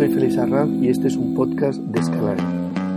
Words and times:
Soy 0.00 0.08
Félix 0.08 0.38
Arranz 0.38 0.82
y 0.82 0.88
este 0.88 1.08
es 1.08 1.16
un 1.16 1.34
podcast 1.34 1.78
de 1.78 2.00
Escalare. 2.00 2.42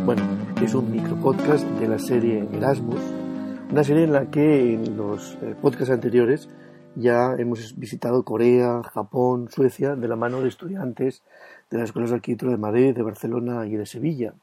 Bueno, 0.05 0.21
es 0.63 0.73
un 0.73 0.89
micropodcast 0.89 1.65
de 1.65 1.89
la 1.89 1.99
serie 1.99 2.47
Erasmus, 2.53 3.01
una 3.69 3.83
serie 3.83 4.05
en 4.05 4.13
la 4.13 4.31
que 4.31 4.75
en 4.75 4.95
los 4.95 5.37
eh, 5.41 5.53
podcasts 5.61 5.89
anteriores 5.89 6.47
ya 6.95 7.35
hemos 7.37 7.77
visitado 7.77 8.23
Corea, 8.23 8.81
Japón, 8.83 9.49
Suecia, 9.51 9.97
de 9.97 10.07
la 10.07 10.15
mano 10.15 10.39
de 10.39 10.47
estudiantes 10.47 11.23
de 11.69 11.79
las 11.79 11.89
escuelas 11.89 12.11
de 12.11 12.15
arquitectura 12.15 12.53
de 12.53 12.57
Madrid, 12.57 12.95
de 12.95 13.01
Barcelona 13.01 13.67
y 13.67 13.75
de 13.75 13.85
Sevilla. 13.85 14.33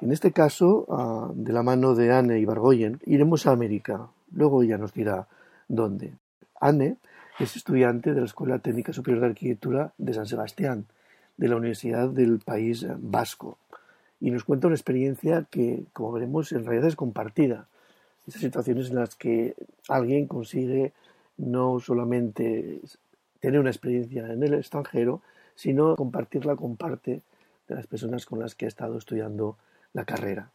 En 0.00 0.10
este 0.10 0.32
caso, 0.32 0.86
ah, 0.90 1.30
de 1.32 1.52
la 1.52 1.62
mano 1.62 1.94
de 1.94 2.12
Anne 2.12 2.40
Ibargoyen, 2.40 2.98
iremos 3.06 3.46
a 3.46 3.52
América. 3.52 4.08
Luego 4.32 4.64
ella 4.64 4.76
nos 4.76 4.92
dirá 4.92 5.28
dónde. 5.68 6.14
Anne 6.60 6.96
es 7.38 7.54
estudiante 7.54 8.12
de 8.12 8.18
la 8.22 8.26
Escuela 8.26 8.58
Técnica 8.58 8.92
Superior 8.92 9.20
de 9.20 9.28
Arquitectura 9.28 9.92
de 9.98 10.14
San 10.14 10.26
Sebastián 10.26 10.86
de 11.36 11.48
la 11.48 11.56
Universidad 11.56 12.08
del 12.08 12.38
País 12.38 12.86
Vasco 12.98 13.58
y 14.20 14.30
nos 14.30 14.44
cuenta 14.44 14.66
una 14.66 14.76
experiencia 14.76 15.46
que, 15.50 15.84
como 15.92 16.12
veremos, 16.12 16.52
en 16.52 16.64
realidad 16.64 16.88
es 16.88 16.96
compartida. 16.96 17.68
Esas 18.26 18.40
situaciones 18.40 18.90
en 18.90 18.96
las 18.96 19.14
que 19.14 19.54
alguien 19.88 20.26
consigue 20.26 20.92
no 21.36 21.80
solamente 21.80 22.80
tener 23.40 23.60
una 23.60 23.70
experiencia 23.70 24.32
en 24.32 24.42
el 24.42 24.54
extranjero, 24.54 25.20
sino 25.54 25.96
compartirla 25.96 26.56
con 26.56 26.76
parte 26.76 27.22
de 27.68 27.74
las 27.74 27.86
personas 27.86 28.26
con 28.26 28.38
las 28.38 28.54
que 28.54 28.64
ha 28.64 28.68
estado 28.68 28.96
estudiando 28.96 29.56
la 29.92 30.04
carrera. 30.04 30.50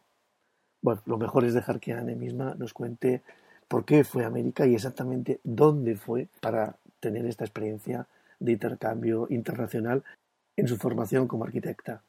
Bueno, 0.82 1.02
lo 1.06 1.18
mejor 1.18 1.46
es 1.46 1.54
dejar 1.54 1.80
que 1.80 1.94
Anne 1.94 2.16
misma 2.16 2.56
nos 2.58 2.74
cuente 2.74 3.22
por 3.68 3.86
qué 3.86 4.04
fue 4.04 4.24
a 4.24 4.28
América 4.28 4.66
y 4.66 4.76
exactamente 4.76 5.40
dónde 5.44 5.96
fue 5.96 6.28
para 6.42 6.76
tener 7.00 7.26
esta 7.26 7.46
experiencia 7.46 8.08
de 8.40 8.54
intercambio 8.54 9.28
internacional 9.30 10.04
en 10.62 10.68
su 10.68 10.78
formación 10.78 11.28
como 11.28 11.44
arquitecta? 11.44 12.04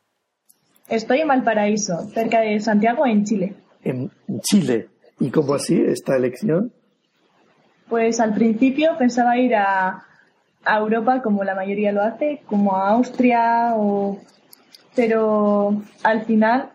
Estoy 0.88 1.20
en 1.20 1.28
Valparaíso, 1.28 2.02
cerca 2.10 2.40
de 2.40 2.60
Santiago, 2.60 3.06
en 3.06 3.24
Chile. 3.24 3.54
En 3.82 4.10
Chile. 4.42 4.88
¿Y 5.18 5.30
cómo 5.30 5.54
así 5.54 5.80
esta 5.80 6.16
elección? 6.16 6.70
Pues 7.88 8.20
al 8.20 8.34
principio 8.34 8.90
pensaba 8.98 9.38
ir 9.38 9.54
a, 9.54 10.04
Europa, 10.64 11.22
como 11.22 11.42
la 11.42 11.56
mayoría 11.56 11.90
lo 11.90 12.02
hace, 12.02 12.42
como 12.46 12.76
a 12.76 12.90
Austria, 12.90 13.72
o... 13.74 14.20
pero 14.94 15.82
al 16.04 16.24
final 16.24 16.70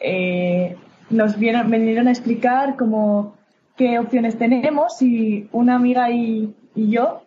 eh, 0.00 0.76
nos 1.10 1.38
vinieron 1.38 2.08
a 2.08 2.10
explicar 2.10 2.74
como 2.76 3.36
qué 3.76 3.98
opciones 4.00 4.36
tenemos 4.38 5.00
y 5.02 5.48
una 5.52 5.76
amiga 5.76 6.10
y 6.10 6.52
yo 6.74 7.22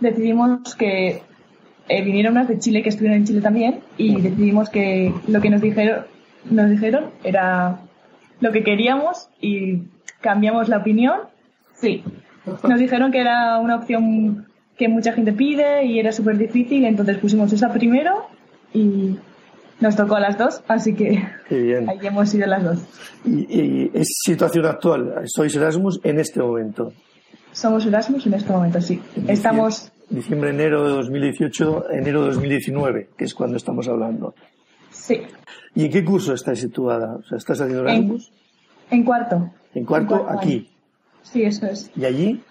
decidimos 0.00 0.74
que 0.74 1.22
eh, 1.88 2.02
vinieron 2.02 2.32
unas 2.32 2.48
de 2.48 2.58
Chile 2.58 2.82
que 2.82 2.88
estuvieron 2.88 3.18
en 3.18 3.24
Chile 3.26 3.40
también 3.40 3.80
y 3.98 4.20
decidimos 4.20 4.70
que 4.70 5.12
lo 5.28 5.40
que 5.40 5.50
nos 5.50 5.60
dijeron, 5.60 6.06
nos 6.50 6.70
dijeron 6.70 7.10
era 7.22 7.80
lo 8.40 8.52
que 8.52 8.62
queríamos 8.62 9.28
y 9.40 9.82
cambiamos 10.20 10.68
la 10.68 10.78
opinión. 10.78 11.20
Sí, 11.74 12.02
nos 12.68 12.78
dijeron 12.78 13.12
que 13.12 13.20
era 13.20 13.58
una 13.58 13.76
opción 13.76 14.46
que 14.78 14.88
mucha 14.88 15.12
gente 15.12 15.32
pide 15.32 15.84
y 15.84 15.98
era 15.98 16.10
súper 16.10 16.38
difícil, 16.38 16.84
entonces 16.84 17.18
pusimos 17.18 17.52
esa 17.52 17.72
primero 17.72 18.26
y 18.72 19.16
nos 19.80 19.94
tocó 19.94 20.16
a 20.16 20.20
las 20.20 20.38
dos, 20.38 20.62
así 20.66 20.94
que 20.94 21.22
ahí 21.50 21.98
hemos 22.02 22.34
ido 22.34 22.46
las 22.46 22.64
dos. 22.64 22.78
¿Y, 23.24 23.46
y 23.48 23.90
es 23.94 24.08
situación 24.24 24.66
actual? 24.66 25.22
¿Sois 25.26 25.54
Erasmus 25.54 26.00
en 26.02 26.18
este 26.18 26.40
momento? 26.40 26.92
Somos 27.52 27.86
Erasmus 27.86 28.26
en 28.26 28.34
este 28.34 28.52
momento, 28.52 28.80
sí. 28.80 29.00
Estamos 29.28 29.92
diciembre, 30.08 30.50
enero 30.50 30.86
de 30.86 30.94
2018, 30.94 31.90
enero 31.90 32.22
de 32.22 32.28
2019, 32.28 33.10
que 33.16 33.24
es 33.24 33.34
cuando 33.34 33.56
estamos 33.56 33.88
hablando. 33.88 34.34
Sí. 34.90 35.22
¿Y 35.74 35.86
en 35.86 35.90
qué 35.90 36.04
curso 36.04 36.34
estás 36.34 36.58
situada? 36.58 37.16
O 37.16 37.22
sea, 37.22 37.38
¿Estás 37.38 37.60
haciendo 37.60 37.82
Erasmus? 37.82 38.32
En, 38.90 38.98
en 39.00 39.04
cuarto. 39.04 39.50
¿En 39.74 39.84
cuarto, 39.84 40.26
aquí? 40.28 40.70
Sí, 41.22 41.42
eso 41.42 41.66
es. 41.66 41.90
¿Y 41.96 42.04
allí? 42.04 42.42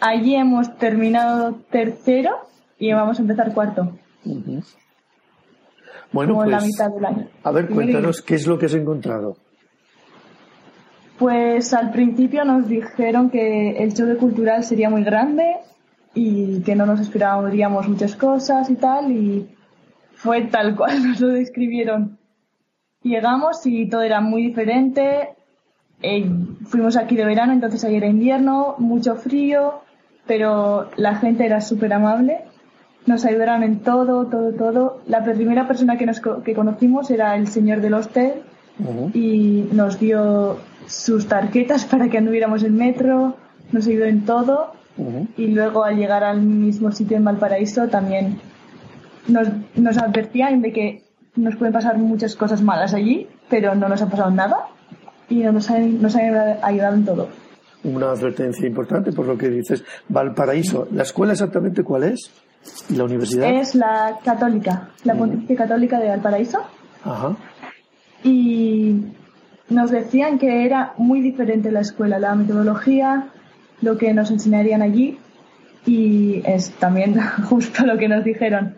Allí 0.00 0.34
hemos 0.34 0.76
terminado 0.78 1.56
tercero 1.70 2.30
y 2.78 2.92
vamos 2.92 3.18
a 3.18 3.22
empezar 3.22 3.52
cuarto. 3.52 3.92
Bueno, 6.12 6.34
pues, 6.34 6.50
la 6.50 6.60
mitad 6.60 6.90
del 6.90 7.04
año. 7.04 7.28
A 7.42 7.50
ver, 7.52 7.68
cuéntanos 7.68 8.22
qué 8.22 8.34
es 8.34 8.46
lo 8.46 8.58
que 8.58 8.66
has 8.66 8.74
encontrado. 8.74 9.36
Pues 11.18 11.72
al 11.72 11.92
principio 11.92 12.44
nos 12.44 12.68
dijeron 12.68 13.30
que 13.30 13.82
el 13.82 13.94
choque 13.94 14.16
cultural 14.16 14.64
sería 14.64 14.90
muy 14.90 15.04
grande 15.04 15.44
y 16.14 16.60
que 16.60 16.74
no 16.74 16.86
nos 16.86 17.00
esperábamos 17.00 17.88
muchas 17.88 18.14
cosas 18.16 18.68
y 18.70 18.76
tal 18.76 19.10
y 19.10 19.48
fue 20.14 20.42
tal 20.42 20.76
cual 20.76 21.02
nos 21.08 21.20
lo 21.20 21.28
describieron. 21.28 22.18
Llegamos 23.02 23.66
y 23.66 23.88
todo 23.88 24.02
era 24.02 24.20
muy 24.20 24.46
diferente. 24.46 25.30
Eh, 26.02 26.30
fuimos 26.66 26.96
aquí 26.96 27.16
de 27.16 27.24
verano, 27.24 27.52
entonces 27.52 27.84
ahí 27.84 27.96
era 27.96 28.06
invierno, 28.06 28.76
mucho 28.78 29.16
frío, 29.16 29.80
pero 30.26 30.90
la 30.96 31.16
gente 31.16 31.44
era 31.44 31.60
súper 31.60 31.92
amable. 31.92 32.44
Nos 33.06 33.24
ayudaron 33.24 33.64
en 33.64 33.80
todo, 33.80 34.26
todo, 34.26 34.52
todo. 34.52 35.02
La 35.08 35.24
primera 35.24 35.66
persona 35.66 35.96
que, 35.96 36.06
nos, 36.06 36.20
que 36.20 36.54
conocimos 36.54 37.10
era 37.10 37.34
el 37.34 37.48
señor 37.48 37.80
del 37.80 37.94
hostel 37.94 38.42
y 39.12 39.68
nos 39.72 39.98
dio 39.98 40.58
sus 40.86 41.26
tarjetas 41.26 41.84
para 41.90 42.08
que 42.08 42.18
anduviéramos 42.18 42.62
en 42.62 42.76
metro, 42.76 43.36
nos 43.72 43.86
ayudó 43.88 44.04
en 44.04 44.24
todo 44.24 44.81
y 45.36 45.46
luego 45.48 45.84
al 45.84 45.96
llegar 45.96 46.22
al 46.22 46.42
mismo 46.42 46.92
sitio 46.92 47.16
en 47.16 47.24
Valparaíso 47.24 47.88
también 47.88 48.38
nos, 49.26 49.48
nos 49.74 49.98
advertían 49.98 50.60
de 50.60 50.72
que 50.72 51.02
nos 51.34 51.56
pueden 51.56 51.72
pasar 51.72 51.96
muchas 51.98 52.36
cosas 52.36 52.62
malas 52.62 52.92
allí, 52.94 53.26
pero 53.48 53.74
no 53.74 53.88
nos 53.88 54.02
ha 54.02 54.08
pasado 54.08 54.30
nada 54.30 54.68
y 55.28 55.36
nos 55.36 55.70
han, 55.70 56.00
nos 56.02 56.14
han 56.16 56.58
ayudado 56.62 56.94
en 56.94 57.04
todo. 57.04 57.28
Una 57.84 58.10
advertencia 58.10 58.66
importante 58.66 59.12
por 59.12 59.26
lo 59.26 59.36
que 59.36 59.48
dices. 59.48 59.84
Valparaíso, 60.08 60.86
¿la 60.92 61.02
escuela 61.02 61.32
exactamente 61.32 61.82
cuál 61.82 62.04
es? 62.04 62.30
¿Y 62.88 62.94
la 62.94 63.04
universidad? 63.04 63.50
Es 63.50 63.74
la 63.74 64.18
católica, 64.24 64.90
la 65.04 65.14
Pontificia 65.14 65.56
Católica 65.56 65.98
de 65.98 66.08
Valparaíso. 66.08 66.58
Ajá. 67.04 67.36
Y 68.22 69.00
nos 69.68 69.90
decían 69.90 70.38
que 70.38 70.64
era 70.64 70.94
muy 70.96 71.20
diferente 71.20 71.72
la 71.72 71.80
escuela, 71.80 72.20
la 72.20 72.36
metodología, 72.36 73.30
lo 73.82 73.98
que 73.98 74.14
nos 74.14 74.30
enseñarían 74.30 74.80
allí 74.80 75.18
y 75.84 76.42
es 76.46 76.70
también 76.72 77.20
justo 77.48 77.84
lo 77.84 77.98
que 77.98 78.08
nos 78.08 78.24
dijeron. 78.24 78.76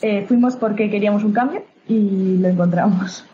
Eh, 0.00 0.24
fuimos 0.26 0.56
porque 0.56 0.90
queríamos 0.90 1.24
un 1.24 1.32
cambio 1.32 1.64
y 1.86 2.38
lo 2.38 2.48
encontramos. 2.48 3.24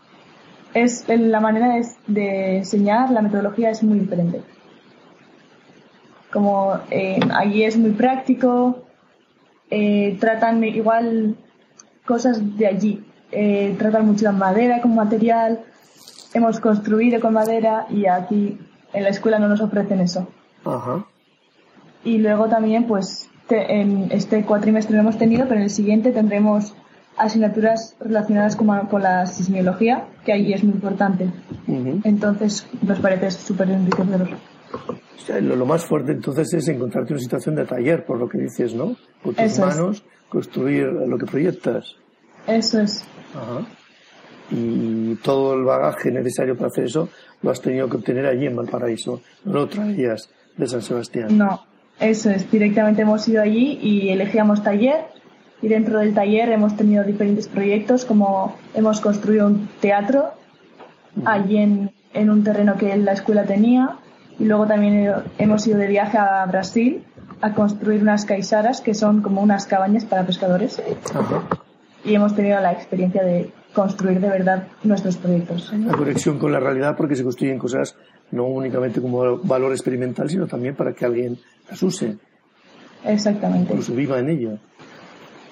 Es 0.73 1.05
la 1.07 1.39
manera 1.39 1.73
de, 2.07 2.57
enseñar, 2.57 3.09
la 3.09 3.21
metodología 3.21 3.69
es 3.69 3.81
muy 3.81 3.99
diferente. 3.99 4.41
Como 6.31 6.77
eh, 6.91 7.19
allí 7.33 7.63
es 7.63 7.77
muy 7.77 7.91
práctico, 7.91 8.83
eh, 9.69 10.17
tratan 10.19 10.63
igual 10.65 11.37
cosas 12.05 12.57
de 12.57 12.67
allí, 12.67 13.03
tratan 13.79 14.05
mucho 14.05 14.25
la 14.25 14.31
madera 14.31 14.81
como 14.81 14.95
material, 14.95 15.61
hemos 16.33 16.59
construido 16.59 17.19
con 17.21 17.33
madera 17.33 17.87
y 17.89 18.05
aquí 18.05 18.59
en 18.93 19.03
la 19.03 19.09
escuela 19.09 19.39
no 19.39 19.47
nos 19.47 19.61
ofrecen 19.61 20.01
eso. 20.01 20.27
Ajá. 20.65 21.05
Y 22.03 22.17
luego 22.19 22.47
también, 22.47 22.85
pues, 22.85 23.29
en 23.49 24.11
este 24.11 24.43
cuatrimestre 24.43 24.95
lo 24.95 25.01
hemos 25.01 25.17
tenido, 25.17 25.43
pero 25.47 25.57
en 25.57 25.63
el 25.63 25.69
siguiente 25.69 26.11
tendremos 26.11 26.75
asignaturas 27.17 27.95
relacionadas 27.99 28.55
con, 28.55 29.01
la 29.01 29.25
sismiología, 29.25 30.07
que 30.25 30.33
ahí 30.33 30.53
es 30.53 30.63
muy 30.63 30.73
importante. 30.73 31.29
Entonces, 32.03 32.67
nos 32.81 32.99
parece 32.99 33.31
súper 33.31 33.69
enriquecedor. 33.69 34.29
lo, 35.41 35.55
lo, 35.55 35.65
más 35.65 35.85
fuerte 35.85 36.11
entonces 36.11 36.53
es 36.53 36.67
encontrarte 36.67 37.13
una 37.13 37.21
situación 37.21 37.55
de 37.55 37.65
taller, 37.65 38.05
por 38.05 38.19
lo 38.19 38.27
que 38.27 38.39
dices, 38.39 38.73
¿no? 38.73 38.95
Con 39.23 39.35
tus 39.35 39.59
manos, 39.59 40.03
construir 40.29 40.87
lo 40.87 41.17
que 41.17 41.25
proyectas. 41.25 41.95
Eso 42.47 42.81
es. 42.81 43.03
Ajá. 43.33 43.65
Y 44.51 45.15
todo 45.15 45.55
el 45.55 45.63
bagaje 45.63 46.11
necesario 46.11 46.55
para 46.55 46.67
hacer 46.67 46.85
eso 46.85 47.09
lo 47.41 47.49
has 47.49 47.61
tenido 47.61 47.89
que 47.89 47.97
obtener 47.97 48.25
allí 48.27 48.45
en 48.45 48.55
Valparaíso, 48.55 49.21
no 49.43 49.53
lo 49.53 49.67
traías 49.67 50.29
de 50.57 50.67
San 50.67 50.81
Sebastián. 50.81 51.37
No, 51.37 51.61
eso 51.99 52.29
es, 52.29 52.49
directamente 52.51 53.01
hemos 53.01 53.27
ido 53.27 53.41
allí 53.41 53.79
y 53.81 54.09
elegíamos 54.09 54.63
taller 54.63 55.05
y 55.61 55.67
dentro 55.67 55.99
del 55.99 56.13
taller 56.13 56.49
hemos 56.49 56.75
tenido 56.75 57.03
diferentes 57.03 57.47
proyectos 57.47 58.05
como 58.05 58.55
hemos 58.73 58.99
construido 59.01 59.47
un 59.47 59.69
teatro 59.79 60.31
allí 61.23 61.57
en, 61.57 61.91
en 62.13 62.29
un 62.29 62.43
terreno 62.43 62.75
que 62.77 62.95
la 62.97 63.13
escuela 63.13 63.45
tenía 63.45 63.97
y 64.37 64.45
luego 64.45 64.67
también 64.67 65.13
hemos 65.37 65.65
ido 65.65 65.77
de 65.77 65.87
viaje 65.87 66.17
a 66.17 66.45
Brasil 66.45 67.03
a 67.41 67.53
construir 67.53 68.01
unas 68.01 68.25
caisaras 68.25 68.81
que 68.81 68.93
son 68.93 69.21
como 69.21 69.41
unas 69.41 69.65
cabañas 69.65 70.03
para 70.05 70.25
pescadores 70.25 70.81
y 72.03 72.13
hemos 72.13 72.35
tenido 72.35 72.59
la 72.59 72.71
experiencia 72.73 73.23
de 73.23 73.51
construir 73.73 74.19
de 74.19 74.29
verdad 74.29 74.67
nuestros 74.83 75.17
proyectos. 75.17 75.71
La 75.73 75.93
conexión 75.93 76.39
con 76.39 76.51
la 76.51 76.59
realidad 76.59 76.95
porque 76.95 77.15
se 77.15 77.23
construyen 77.23 77.57
cosas 77.57 77.97
no 78.31 78.45
únicamente 78.45 79.01
como 79.01 79.37
valor 79.39 79.71
experimental, 79.71 80.29
sino 80.29 80.47
también 80.47 80.75
para 80.75 80.93
que 80.93 81.05
alguien 81.05 81.37
las 81.69 81.81
use. 81.81 82.17
Exactamente. 83.03 83.71
Incluso 83.71 83.93
viva 83.93 84.19
en 84.19 84.29
ello. 84.29 84.57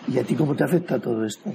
¿Y 0.08 0.20
a 0.20 0.24
ti 0.24 0.36
cómo 0.36 0.56
te 0.56 0.64
afecta 0.64 1.00
todo 1.00 1.26
esto? 1.26 1.52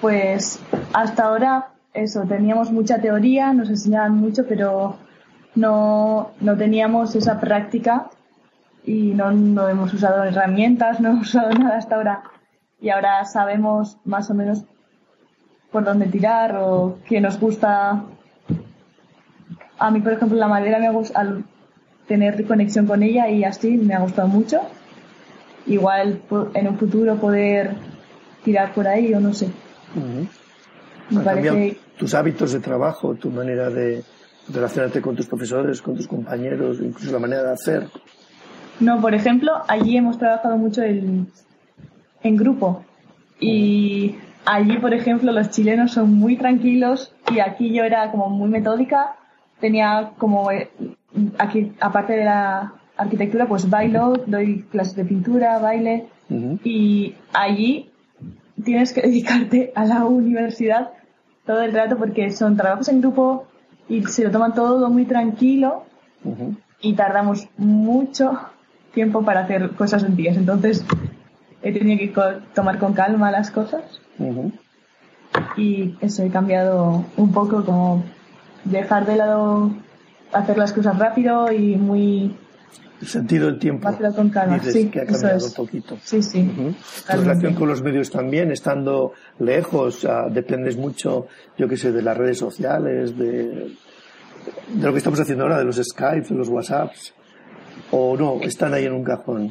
Pues 0.00 0.60
hasta 0.92 1.24
ahora, 1.24 1.68
eso, 1.92 2.22
teníamos 2.22 2.70
mucha 2.70 3.00
teoría, 3.00 3.52
nos 3.52 3.68
enseñaban 3.68 4.16
mucho, 4.16 4.46
pero 4.46 4.96
no, 5.54 6.32
no 6.40 6.56
teníamos 6.56 7.16
esa 7.16 7.40
práctica 7.40 8.10
y 8.84 9.14
no, 9.14 9.32
no 9.32 9.68
hemos 9.68 9.92
usado 9.92 10.24
herramientas, 10.24 11.00
no 11.00 11.08
hemos 11.12 11.28
usado 11.28 11.50
nada 11.50 11.78
hasta 11.78 11.96
ahora. 11.96 12.22
Y 12.80 12.90
ahora 12.90 13.24
sabemos 13.24 13.98
más 14.04 14.30
o 14.30 14.34
menos 14.34 14.64
por 15.72 15.84
dónde 15.84 16.06
tirar 16.06 16.56
o 16.56 16.98
qué 17.06 17.20
nos 17.20 17.40
gusta. 17.40 18.04
A 19.78 19.90
mí, 19.90 20.00
por 20.00 20.12
ejemplo, 20.12 20.38
la 20.38 20.48
madera 20.48 20.78
me 20.78 20.90
gusta, 20.90 21.20
al 21.20 21.44
tener 22.06 22.46
conexión 22.46 22.86
con 22.86 23.02
ella 23.02 23.28
y 23.28 23.44
así 23.44 23.76
me 23.76 23.94
ha 23.94 24.00
gustado 24.00 24.28
mucho. 24.28 24.60
Igual 25.66 26.20
en 26.54 26.68
un 26.68 26.78
futuro 26.78 27.16
poder 27.16 27.74
tirar 28.44 28.72
por 28.72 28.86
ahí 28.86 29.12
o 29.12 29.20
no 29.20 29.34
sé. 29.34 29.48
Me 31.10 31.20
parece... 31.20 31.78
tus 31.98 32.14
hábitos 32.14 32.52
de 32.52 32.60
trabajo, 32.60 33.14
tu 33.14 33.30
manera 33.30 33.70
de 33.70 34.02
relacionarte 34.52 35.00
con 35.00 35.16
tus 35.16 35.26
profesores, 35.26 35.82
con 35.82 35.96
tus 35.96 36.06
compañeros, 36.06 36.78
incluso 36.80 37.12
la 37.12 37.18
manera 37.18 37.42
de 37.42 37.52
hacer. 37.52 37.88
No, 38.78 39.00
por 39.00 39.14
ejemplo, 39.14 39.52
allí 39.68 39.96
hemos 39.96 40.18
trabajado 40.18 40.56
mucho 40.56 40.82
en, 40.82 41.28
en 42.22 42.36
grupo 42.36 42.84
y 43.40 44.16
allí, 44.44 44.78
por 44.78 44.94
ejemplo, 44.94 45.32
los 45.32 45.50
chilenos 45.50 45.92
son 45.92 46.14
muy 46.14 46.36
tranquilos 46.36 47.12
y 47.30 47.40
aquí 47.40 47.74
yo 47.74 47.84
era 47.84 48.10
como 48.10 48.28
muy 48.30 48.48
metódica. 48.48 49.16
Tenía 49.60 50.12
como, 50.18 50.50
eh, 50.50 50.70
aquí, 51.38 51.72
aparte 51.80 52.14
de 52.14 52.24
la 52.24 52.74
arquitectura, 52.96 53.46
pues 53.46 53.68
bailo, 53.68 54.14
doy 54.26 54.62
clases 54.70 54.96
de 54.96 55.04
pintura, 55.04 55.58
baile 55.58 56.08
y 56.64 57.14
allí 57.32 57.90
tienes 58.64 58.92
que 58.92 59.02
dedicarte 59.06 59.72
a 59.74 59.84
la 59.84 60.04
universidad 60.04 60.90
todo 61.44 61.62
el 61.62 61.72
rato 61.72 61.96
porque 61.96 62.30
son 62.30 62.56
trabajos 62.56 62.88
en 62.88 63.00
grupo 63.00 63.46
y 63.88 64.02
se 64.04 64.24
lo 64.24 64.30
toman 64.30 64.54
todo 64.54 64.90
muy 64.90 65.04
tranquilo 65.04 65.84
y 66.80 66.94
tardamos 66.94 67.48
mucho 67.56 68.38
tiempo 68.92 69.22
para 69.22 69.40
hacer 69.40 69.70
cosas 69.70 70.02
sencillas. 70.02 70.36
Entonces 70.36 70.84
he 71.62 71.72
tenido 71.72 71.98
que 71.98 72.40
tomar 72.54 72.78
con 72.78 72.94
calma 72.94 73.30
las 73.30 73.50
cosas 73.50 74.00
y 75.56 75.94
eso 76.00 76.24
he 76.24 76.30
cambiado 76.30 77.04
un 77.16 77.32
poco 77.32 77.64
como 77.64 78.02
dejar 78.70 79.06
de 79.06 79.16
lado 79.16 79.70
hacer 80.32 80.58
las 80.58 80.72
cosas 80.72 80.98
rápido 80.98 81.50
y 81.52 81.76
muy 81.76 82.36
el 83.00 83.06
sentido 83.06 83.46
del 83.46 83.58
tiempo. 83.58 83.88
con 84.14 84.30
calma. 84.30 84.58
sí, 84.60 84.88
que 84.88 85.02
ha 85.02 85.06
cambiado 85.06 85.44
un 85.44 85.52
poquito. 85.52 85.98
Sí, 86.02 86.22
sí. 86.22 86.50
Tu 87.10 87.16
relación 87.16 87.54
con 87.54 87.68
los 87.68 87.82
medios 87.82 88.10
también, 88.10 88.50
estando 88.50 89.12
lejos, 89.38 90.06
dependes 90.30 90.76
mucho, 90.76 91.26
yo 91.58 91.68
qué 91.68 91.76
sé, 91.76 91.92
de 91.92 92.00
las 92.02 92.16
redes 92.16 92.38
sociales, 92.38 93.16
de, 93.16 93.76
de 94.68 94.82
lo 94.82 94.92
que 94.92 94.98
estamos 94.98 95.20
haciendo 95.20 95.44
ahora, 95.44 95.58
de 95.58 95.64
los 95.64 95.76
Skype, 95.76 96.28
de 96.28 96.34
los 96.34 96.48
WhatsApps. 96.48 97.12
¿O 97.90 98.16
no? 98.16 98.40
¿Están 98.40 98.72
ahí 98.72 98.86
en 98.86 98.94
un 98.94 99.04
cajón? 99.04 99.50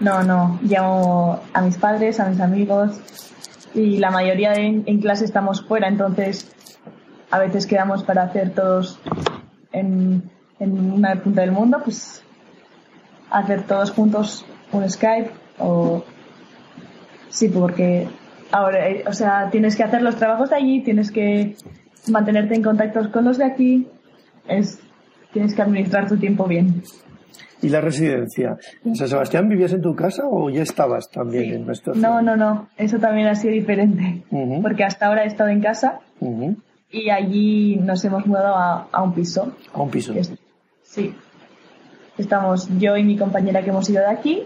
No, 0.00 0.22
no. 0.24 0.58
Llamo 0.62 1.40
a 1.52 1.62
mis 1.62 1.76
padres, 1.76 2.18
a 2.18 2.28
mis 2.28 2.40
amigos 2.40 3.00
y 3.74 3.98
la 3.98 4.10
mayoría 4.10 4.54
en, 4.54 4.82
en 4.86 5.00
clase 5.00 5.24
estamos 5.24 5.64
fuera, 5.64 5.88
entonces 5.88 6.47
a 7.30 7.38
veces 7.38 7.66
quedamos 7.66 8.02
para 8.04 8.22
hacer 8.22 8.50
todos 8.50 8.98
en, 9.72 10.22
en 10.58 10.92
una 10.92 11.14
punta 11.16 11.42
del 11.42 11.52
mundo, 11.52 11.80
pues 11.84 12.22
hacer 13.30 13.62
todos 13.62 13.90
juntos 13.90 14.46
un 14.72 14.88
Skype 14.88 15.30
o 15.58 16.04
sí, 17.28 17.48
porque 17.48 18.08
ahora, 18.50 18.88
eh, 18.88 19.04
o 19.06 19.12
sea, 19.12 19.50
tienes 19.50 19.76
que 19.76 19.84
hacer 19.84 20.02
los 20.02 20.16
trabajos 20.16 20.50
de 20.50 20.56
allí, 20.56 20.82
tienes 20.82 21.10
que 21.10 21.56
mantenerte 22.10 22.54
en 22.54 22.62
contacto 22.62 23.10
con 23.10 23.24
los 23.24 23.38
de 23.38 23.44
aquí, 23.44 23.86
es, 24.48 24.80
tienes 25.32 25.54
que 25.54 25.62
administrar 25.62 26.08
tu 26.08 26.16
tiempo 26.16 26.44
bien. 26.44 26.82
¿Y 27.60 27.70
la 27.70 27.80
residencia? 27.80 28.56
¿En 28.84 28.94
San 28.94 29.08
Sebastián 29.08 29.48
vivías 29.48 29.72
en 29.72 29.82
tu 29.82 29.94
casa 29.94 30.22
o 30.30 30.48
ya 30.48 30.62
estabas 30.62 31.10
también 31.10 31.52
en 31.52 31.66
nuestra 31.66 31.92
No, 31.94 32.22
no, 32.22 32.36
no, 32.36 32.68
eso 32.76 32.98
también 32.98 33.26
ha 33.26 33.34
sido 33.34 33.52
diferente, 33.52 34.22
porque 34.62 34.84
hasta 34.84 35.06
ahora 35.06 35.24
he 35.24 35.26
estado 35.26 35.50
en 35.50 35.60
casa 35.60 36.00
y 36.90 37.10
allí 37.10 37.76
nos 37.76 38.04
hemos 38.04 38.26
mudado 38.26 38.54
a, 38.90 39.02
un 39.02 39.12
piso. 39.12 39.52
¿A 39.72 39.82
un 39.82 39.90
piso? 39.90 40.14
sí, 40.82 41.14
Estamos 42.16 42.68
yo 42.78 42.96
y 42.96 43.04
mi 43.04 43.16
compañera 43.16 43.62
que 43.62 43.70
hemos 43.70 43.88
ido 43.88 44.00
de 44.00 44.10
aquí 44.10 44.42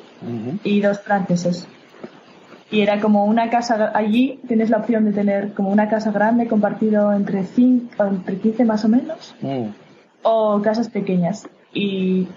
y 0.63 0.81
dos 0.81 1.01
franceses. 1.01 1.67
Y 2.71 2.81
era 2.81 3.01
como 3.01 3.25
una 3.25 3.49
casa, 3.49 3.93
allí 3.95 4.41
tienes 4.47 4.69
la 4.69 4.79
opción 4.79 5.07
de 5.07 5.13
tener 5.13 5.53
como 5.55 5.71
una 5.71 5.89
casa 5.89 6.11
grande 6.11 6.49
compartido 6.49 7.13
entre, 7.13 7.45
cinco, 7.45 8.05
entre 8.05 8.37
15 8.39 8.65
más 8.65 8.85
o 8.85 8.89
menos, 8.89 9.35
mm. 9.41 9.69
o 10.23 10.61
casas 10.63 10.89
pequeñas. 10.89 11.49
Y 11.73 12.29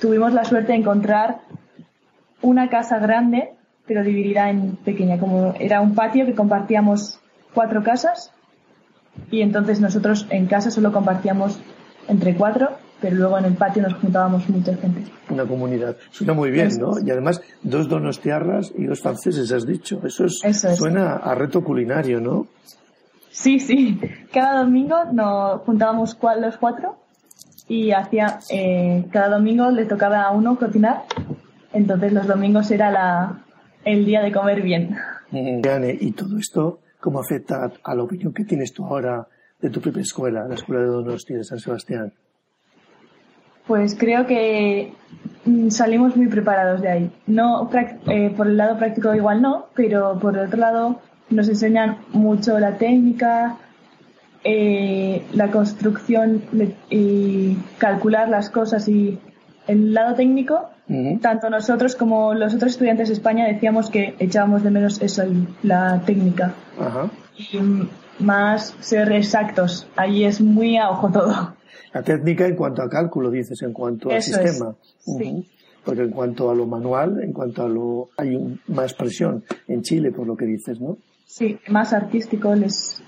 tuvimos 0.00 0.32
la 0.34 0.44
suerte 0.44 0.72
de 0.72 0.78
encontrar 0.78 1.40
una 2.42 2.68
casa 2.68 2.98
grande, 2.98 3.52
pero 3.86 4.04
dividida 4.04 4.50
en 4.50 4.76
pequeña, 4.76 5.18
como 5.18 5.54
era 5.58 5.80
un 5.80 5.94
patio 5.94 6.26
que 6.26 6.34
compartíamos 6.34 7.20
cuatro 7.54 7.82
casas 7.82 8.32
y 9.30 9.42
entonces 9.42 9.80
nosotros 9.80 10.26
en 10.30 10.46
casa 10.46 10.70
solo 10.70 10.92
compartíamos 10.92 11.58
entre 12.08 12.34
cuatro 12.34 12.70
pero 13.00 13.16
luego 13.16 13.38
en 13.38 13.46
el 13.46 13.54
patio 13.54 13.82
nos 13.82 13.94
juntábamos 13.94 14.48
mucha 14.48 14.76
gente. 14.76 15.04
Una 15.30 15.46
comunidad. 15.46 15.96
Suena 16.10 16.34
muy 16.34 16.50
bien, 16.50 16.70
¿no? 16.78 16.98
Y 17.04 17.10
además, 17.10 17.40
dos 17.62 17.88
donostiarras 17.88 18.72
y 18.76 18.84
dos 18.84 19.00
franceses, 19.00 19.50
has 19.52 19.66
dicho. 19.66 20.00
Eso, 20.04 20.26
es, 20.26 20.60
suena 20.76 21.16
a 21.16 21.34
reto 21.34 21.64
culinario, 21.64 22.20
¿no? 22.20 22.46
Sí, 23.30 23.58
sí. 23.58 23.98
Cada 24.32 24.60
domingo 24.60 24.96
nos 25.12 25.62
juntábamos 25.62 26.16
los 26.40 26.56
cuatro 26.56 26.96
y 27.68 27.92
hacía, 27.92 28.40
eh, 28.50 29.06
cada 29.12 29.36
domingo 29.36 29.70
le 29.70 29.86
tocaba 29.86 30.22
a 30.22 30.30
uno 30.32 30.58
cocinar. 30.58 31.04
Entonces 31.72 32.12
los 32.12 32.26
domingos 32.26 32.70
era 32.70 32.90
la, 32.90 33.44
el 33.84 34.04
día 34.04 34.20
de 34.20 34.32
comer 34.32 34.62
bien. 34.62 34.96
¿y 35.32 36.10
todo 36.12 36.38
esto 36.38 36.80
cómo 37.00 37.20
afecta 37.20 37.70
a 37.82 37.94
la 37.94 38.02
opinión 38.02 38.32
que 38.32 38.44
tienes 38.44 38.72
tú 38.72 38.84
ahora 38.84 39.26
de 39.60 39.70
tu 39.70 39.80
propia 39.80 40.02
escuela, 40.02 40.46
la 40.48 40.54
Escuela 40.54 40.82
de 40.82 40.88
Donosti 40.88 41.34
de 41.34 41.44
San 41.44 41.58
Sebastián? 41.58 42.12
Pues 43.66 43.94
creo 43.94 44.26
que 44.26 44.92
mm, 45.44 45.68
salimos 45.68 46.16
muy 46.16 46.28
preparados 46.28 46.80
de 46.80 46.88
ahí. 46.88 47.12
No 47.26 47.70
eh, 48.08 48.32
por 48.36 48.46
el 48.46 48.56
lado 48.56 48.78
práctico 48.78 49.14
igual 49.14 49.42
no, 49.42 49.66
pero 49.74 50.18
por 50.18 50.36
el 50.36 50.46
otro 50.46 50.58
lado 50.58 51.00
nos 51.28 51.48
enseñan 51.48 51.98
mucho 52.12 52.58
la 52.58 52.78
técnica, 52.78 53.58
eh, 54.42 55.22
la 55.32 55.50
construcción 55.50 56.42
y 56.88 57.56
calcular 57.78 58.28
las 58.28 58.50
cosas 58.50 58.88
y 58.88 59.20
el 59.66 59.94
lado 59.94 60.14
técnico. 60.14 60.70
Tanto 61.20 61.48
nosotros 61.50 61.94
como 61.94 62.34
los 62.34 62.52
otros 62.52 62.72
estudiantes 62.72 63.08
de 63.08 63.14
España 63.14 63.46
decíamos 63.46 63.90
que 63.90 64.16
echábamos 64.18 64.64
de 64.64 64.70
menos 64.72 65.00
eso, 65.00 65.22
la 65.62 66.02
técnica. 66.04 66.52
Y 67.38 67.58
más 68.18 68.74
ser 68.80 69.12
exactos. 69.12 69.86
Allí 69.96 70.24
es 70.24 70.40
muy 70.40 70.76
a 70.76 70.90
ojo 70.90 71.10
todo. 71.10 71.54
La 71.92 72.02
técnica 72.02 72.46
en 72.46 72.56
cuanto 72.56 72.82
a 72.82 72.88
cálculo, 72.88 73.30
dices, 73.30 73.62
en 73.62 73.72
cuanto 73.72 74.10
al 74.10 74.22
sistema. 74.22 74.74
Porque 75.84 76.02
en 76.02 76.10
cuanto 76.10 76.50
a 76.50 76.54
lo 76.54 76.66
manual, 76.66 77.22
en 77.22 77.32
cuanto 77.32 77.62
a 77.64 77.68
lo... 77.68 78.10
hay 78.16 78.60
más 78.66 78.92
presión 78.94 79.44
en 79.66 79.82
Chile, 79.82 80.10
por 80.12 80.26
lo 80.26 80.36
que 80.36 80.44
dices, 80.44 80.80
¿no? 80.80 80.98
Sí, 81.24 81.58
más 81.68 81.92
artístico, 81.92 82.54
les, 82.54 83.02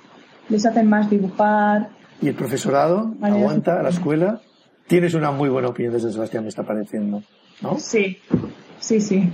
les 0.49 0.64
hacen 0.64 0.88
más 0.88 1.11
dibujar. 1.11 1.90
¿Y 2.21 2.28
el 2.28 2.35
profesorado 2.35 3.14
aguanta 3.21 3.80
a 3.80 3.82
la 3.82 3.90
escuela? 3.90 4.40
Tienes 4.92 5.14
una 5.14 5.30
muy 5.30 5.49
buena 5.49 5.68
opinión 5.68 5.94
de 5.94 6.00
Sebastián, 6.00 6.42
me 6.42 6.50
está 6.50 6.64
pareciendo, 6.64 7.22
¿no? 7.62 7.78
Sí, 7.78 8.18
sí, 8.78 9.00
sí. 9.00 9.26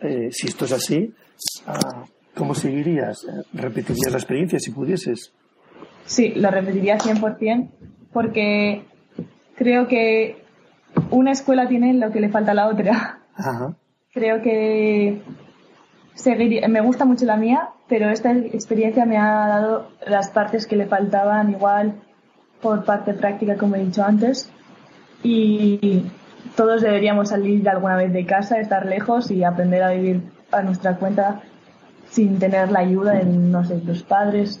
Eh, 0.00 0.28
si 0.30 0.46
esto 0.46 0.64
es 0.64 0.70
así, 0.70 1.12
ah, 1.66 2.04
¿cómo 2.36 2.54
seguirías? 2.54 3.26
¿Repetirías 3.52 4.12
la 4.12 4.18
experiencia 4.18 4.60
si 4.60 4.70
pudieses? 4.70 5.32
Sí, 6.04 6.34
lo 6.36 6.52
repetiría 6.52 6.98
100% 6.98 7.68
porque 8.12 8.84
creo 9.56 9.88
que 9.88 10.44
una 11.10 11.32
escuela 11.32 11.66
tiene 11.66 11.94
lo 11.94 12.12
que 12.12 12.20
le 12.20 12.28
falta 12.28 12.52
a 12.52 12.54
la 12.54 12.68
otra. 12.68 13.22
Creo 14.12 14.40
que 14.40 15.20
me 16.68 16.80
gusta 16.80 17.04
mucho 17.04 17.24
la 17.24 17.36
mía, 17.36 17.70
pero 17.88 18.08
esta 18.08 18.30
experiencia 18.30 19.04
me 19.04 19.16
ha 19.18 19.48
dado 19.48 19.88
las 20.06 20.30
partes 20.30 20.64
que 20.64 20.76
le 20.76 20.86
faltaban 20.86 21.50
igual 21.50 22.00
por 22.60 22.84
parte 22.84 23.14
práctica, 23.14 23.56
como 23.56 23.74
he 23.74 23.84
dicho 23.84 24.04
antes. 24.04 24.52
Y 25.22 26.04
todos 26.56 26.82
deberíamos 26.82 27.30
salir 27.30 27.62
de 27.62 27.70
alguna 27.70 27.96
vez 27.96 28.12
de 28.12 28.26
casa, 28.26 28.58
estar 28.58 28.86
lejos 28.86 29.30
y 29.30 29.44
aprender 29.44 29.82
a 29.82 29.92
vivir 29.92 30.22
a 30.50 30.62
nuestra 30.62 30.96
cuenta 30.96 31.42
sin 32.10 32.38
tener 32.38 32.70
la 32.70 32.80
ayuda 32.80 33.14
de, 33.14 33.24
no 33.24 33.64
sé, 33.64 33.80
los 33.84 34.02
padres. 34.02 34.60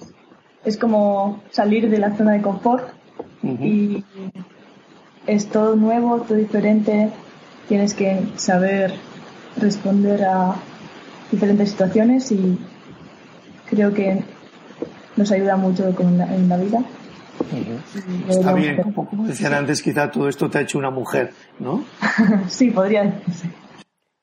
Es 0.64 0.76
como 0.78 1.42
salir 1.50 1.90
de 1.90 1.98
la 1.98 2.16
zona 2.16 2.32
de 2.32 2.42
confort 2.42 2.88
y 3.42 4.04
es 5.26 5.48
todo 5.48 5.76
nuevo, 5.76 6.20
todo 6.20 6.38
diferente. 6.38 7.10
Tienes 7.68 7.94
que 7.94 8.22
saber 8.36 8.94
responder 9.56 10.24
a 10.24 10.54
diferentes 11.30 11.70
situaciones 11.70 12.30
y 12.32 12.58
creo 13.68 13.92
que 13.92 14.22
nos 15.16 15.30
ayuda 15.30 15.56
mucho 15.56 15.88
en 15.98 16.48
la, 16.48 16.56
vida. 16.56 16.82
Está 18.28 18.54
bien, 18.54 18.82
como, 18.92 19.26
decían 19.26 19.54
antes, 19.54 19.82
quizá 19.82 20.10
todo 20.10 20.28
esto 20.28 20.48
te 20.50 20.58
ha 20.58 20.60
hecho 20.62 20.78
una 20.78 20.90
mujer, 20.90 21.32
¿no? 21.58 21.84
sí, 22.48 22.70
podría 22.70 23.04
decirse. 23.04 23.50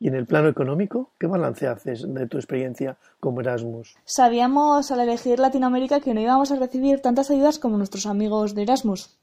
¿Y 0.02 0.08
en 0.08 0.16
el 0.16 0.26
plano 0.26 0.48
económico, 0.48 1.12
qué 1.20 1.28
balance 1.28 1.68
haces 1.68 2.06
de 2.08 2.26
tu 2.28 2.38
experiencia 2.38 2.98
como 3.20 3.42
Erasmus? 3.42 3.98
Sabíamos 4.06 4.92
al 4.92 5.02
elegir 5.02 5.40
Latinoamérica 5.40 6.00
que 6.00 6.14
no 6.14 6.22
íbamos 6.22 6.52
a 6.52 6.56
recibir 6.56 7.02
tantas 7.02 7.30
ayudas 7.30 7.60
como 7.60 7.78
nuestros 7.78 8.06
amigos 8.06 8.56
de 8.56 8.62
Erasmus, 8.62 9.18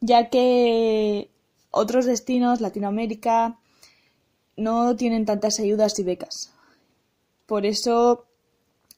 ya 0.00 0.28
que 0.28 1.30
otros 1.70 2.04
destinos, 2.04 2.60
Latinoamérica, 2.60 3.56
no 4.56 4.94
tienen 4.94 5.24
tantas 5.24 5.58
ayudas 5.58 5.98
y 5.98 6.04
becas. 6.04 6.52
Por 7.46 7.64
eso 7.64 8.26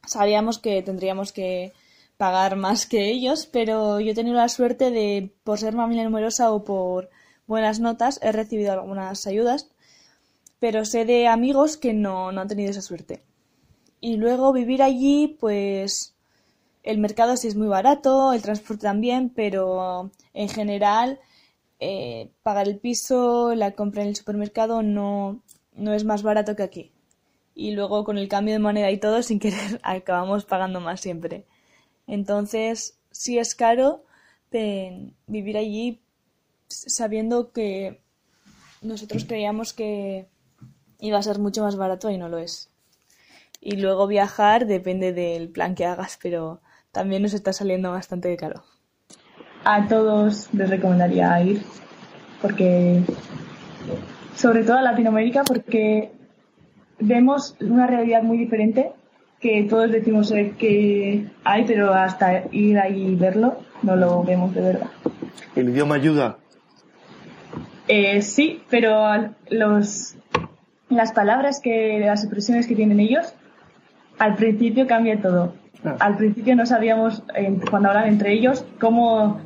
sabíamos 0.07 0.59
que 0.59 0.83
tendríamos 0.83 1.33
que 1.33 1.73
pagar 2.17 2.57
más 2.57 2.87
que 2.87 3.11
ellos, 3.11 3.47
pero 3.47 4.01
yo 4.01 4.13
he 4.13 4.15
tenido 4.15 4.37
la 4.37 4.49
suerte 4.49 4.91
de, 4.91 5.35
por 5.45 5.59
ser 5.59 5.75
familia 5.75 6.05
numerosa 6.05 6.51
o 6.53 6.65
por 6.65 7.11
buenas 7.47 7.81
notas, 7.81 8.19
he 8.23 8.33
recibido 8.33 8.73
algunas 8.73 9.27
ayudas, 9.27 9.71
pero 10.59 10.85
sé 10.85 11.05
de 11.05 11.29
amigos 11.29 11.77
que 11.77 11.93
no, 11.93 12.33
no 12.33 12.41
han 12.41 12.49
tenido 12.49 12.71
esa 12.71 12.83
suerte. 12.83 13.23
Y 14.01 14.17
luego 14.17 14.53
vivir 14.53 14.83
allí, 14.83 15.37
pues 15.41 16.15
el 16.83 16.99
mercado 16.99 17.37
sí 17.37 17.49
es 17.49 17.57
muy 17.57 17.67
barato, 17.67 18.33
el 18.33 18.43
transporte 18.43 18.83
también, 18.83 19.31
pero 19.31 20.11
en 20.33 20.49
general 20.49 21.21
eh, 21.81 22.31
pagar 22.43 22.69
el 22.69 22.79
piso, 22.79 23.55
la 23.55 23.73
compra 23.73 24.03
en 24.03 24.09
el 24.09 24.17
supermercado 24.17 24.83
no, 24.83 25.43
no 25.75 25.93
es 25.93 26.05
más 26.05 26.23
barato 26.23 26.57
que 26.57 26.63
aquí. 26.63 26.93
Y 27.55 27.73
luego 27.73 28.05
con 28.05 28.19
el 28.19 28.29
cambio 28.29 28.55
de 28.55 28.61
moneda 28.61 28.91
y 28.91 28.99
todo, 28.99 29.23
sin 29.23 29.41
querer, 29.41 29.81
acabamos 29.83 30.45
pagando 30.45 30.81
más 30.81 31.01
siempre. 31.01 31.47
Entonces, 32.07 32.99
sí 33.11 33.39
es 33.39 33.55
caro 33.55 34.05
vivir 35.27 35.59
allí 35.59 36.01
sabiendo 36.69 37.53
que 37.53 38.01
nosotros 38.81 39.27
creíamos 39.27 39.75
que 39.75 40.29
iba 40.99 41.19
a 41.19 41.23
ser 41.23 41.39
mucho 41.39 41.63
más 41.63 41.77
barato 41.77 42.11
y 42.11 42.17
no 42.17 42.29
lo 42.29 42.39
es. 42.39 42.71
Y 43.61 43.77
luego 43.77 44.07
viajar 44.07 44.67
depende 44.67 45.13
del 45.13 45.51
plan 45.51 45.75
que 45.75 45.85
hagas, 45.85 46.19
pero 46.23 46.61
también 46.93 47.23
nos 47.23 47.35
está 47.35 47.53
saliendo 47.53 47.91
bastante 47.91 48.35
caro. 48.37 48.65
A 49.65 49.87
todos 49.89 50.49
les 50.55 50.71
recomendaría 50.71 51.39
ir, 51.43 51.63
porque 52.41 53.03
sobre 54.37 54.65
todo 54.65 54.79
a 54.79 54.83
Latinoamérica, 54.83 55.43
porque 55.45 56.13
vemos 56.99 57.57
una 57.61 57.87
realidad 57.87 58.23
muy 58.23 58.39
diferente 58.39 58.93
que 59.41 59.67
todos 59.69 59.91
decimos 59.91 60.31
eh, 60.33 60.55
que 60.59 61.27
hay, 61.45 61.65
pero 61.65 61.93
hasta 61.93 62.45
ir 62.53 62.79
ahí 62.79 63.09
y 63.09 63.15
verlo 63.15 63.59
no 63.83 63.97
lo 63.97 64.23
vemos 64.23 64.55
de 64.55 64.61
verdad. 64.63 64.91
¿El 65.55 65.69
idioma 65.69 65.97
ayuda? 65.97 66.39
Eh, 67.89 68.23
sí, 68.23 68.63
pero 68.69 69.35
los, 69.51 70.17
las 70.89 71.13
palabras 71.13 71.61
que, 71.61 72.01
las 72.01 72.25
expresiones 72.25 72.67
que 72.67 72.75
tienen 72.75 73.01
ellos, 73.01 73.35
al 74.19 74.35
principio 74.35 74.87
cambia 74.87 75.21
todo. 75.21 75.55
Ah. 75.85 75.97
Al 76.01 76.17
principio 76.17 76.57
no 76.57 76.67
sabíamos, 76.67 77.23
cuando 77.71 77.91
hablan 77.91 78.09
entre 78.09 78.33
ellos, 78.33 78.65
cómo 78.81 79.41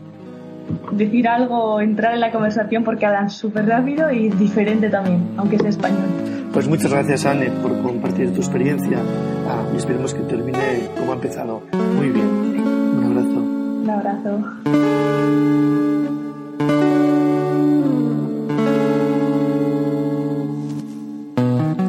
decir 0.92 1.28
algo, 1.28 1.80
entrar 1.80 2.14
en 2.14 2.20
la 2.20 2.30
conversación 2.30 2.84
porque 2.84 3.06
hablan 3.06 3.30
súper 3.30 3.66
rápido 3.66 4.10
y 4.10 4.28
diferente 4.30 4.88
también, 4.88 5.34
aunque 5.36 5.58
sea 5.58 5.68
español. 5.68 6.39
Pues 6.52 6.66
muchas 6.66 6.90
gracias, 6.90 7.26
Anne, 7.26 7.48
por 7.62 7.80
compartir 7.80 8.34
tu 8.34 8.40
experiencia 8.40 8.98
ah, 9.48 9.70
y 9.72 9.76
esperemos 9.76 10.12
que 10.12 10.22
termine 10.22 10.90
como 10.98 11.12
ha 11.12 11.14
empezado. 11.14 11.62
Muy 11.96 12.10
bien. 12.10 12.26
Un 12.26 13.04
abrazo. 13.04 13.40
Un 13.40 13.90
abrazo. 13.90 14.40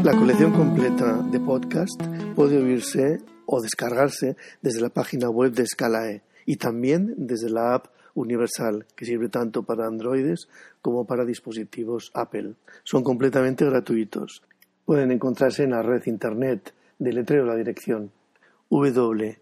La 0.04 0.12
colección 0.12 0.52
completa 0.52 1.18
de 1.32 1.40
podcast 1.40 2.00
puede 2.36 2.62
oírse 2.62 3.18
o 3.48 3.62
descargarse 3.62 4.38
desde 4.62 4.82
la 4.82 4.90
página 4.90 5.30
web 5.30 5.54
de 5.54 5.66
Scalae 5.66 6.22
y 6.46 6.58
también 6.58 7.16
desde 7.18 7.50
la 7.50 7.74
app 7.74 7.88
universal 8.14 8.86
que 8.96 9.06
sirve 9.06 9.30
tanto 9.30 9.64
para 9.64 9.88
androides 9.88 10.48
como 10.82 11.06
para 11.06 11.26
dispositivos 11.26 12.12
Apple. 12.14 12.56
Son 12.84 13.04
completamente 13.04 13.66
gratuitos. 13.66 14.44
Pueden 14.86 15.12
encontrarse 15.12 15.64
en 15.64 15.72
la 15.72 15.82
red 15.82 16.04
internet 16.06 16.74
de 17.00 17.14
letrero 17.14 17.46
la 17.46 17.56
dirección 17.56 18.12
www.s 18.70 19.40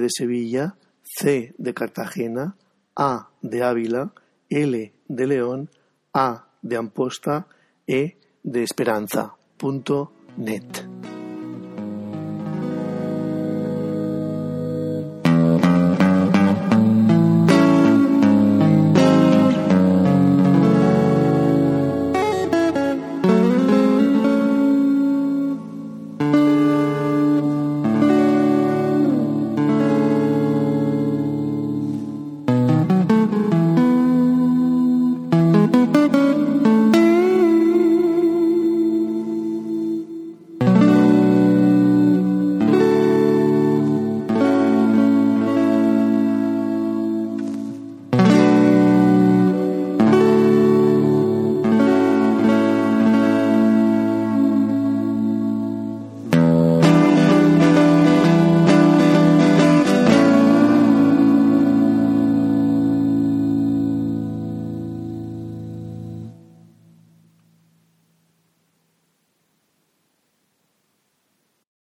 de 0.00 0.08
Sevilla, 0.08 0.76
C 1.02 1.54
de 1.58 1.74
Cartagena, 1.74 2.56
A 2.96 3.28
de 3.40 3.62
Ávila, 3.62 4.12
L 4.48 4.92
de 5.08 5.26
León, 5.26 5.70
A 6.14 6.46
de 6.62 6.76
Amposta, 6.76 7.46
E 7.86 8.16
de 8.42 8.62
Esperanza.net. 8.62 10.91